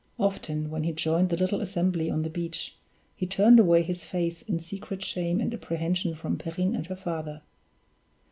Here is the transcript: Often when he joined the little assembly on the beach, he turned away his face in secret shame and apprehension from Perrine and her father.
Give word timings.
Often 0.17 0.71
when 0.71 0.83
he 0.83 0.93
joined 0.93 1.29
the 1.29 1.37
little 1.37 1.61
assembly 1.61 2.09
on 2.09 2.23
the 2.23 2.29
beach, 2.31 2.75
he 3.15 3.27
turned 3.27 3.59
away 3.59 3.83
his 3.83 4.03
face 4.03 4.41
in 4.41 4.59
secret 4.59 5.03
shame 5.03 5.39
and 5.39 5.53
apprehension 5.53 6.15
from 6.15 6.39
Perrine 6.39 6.73
and 6.75 6.87
her 6.87 6.95
father. 6.95 7.43